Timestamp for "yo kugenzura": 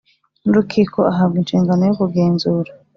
1.85-2.71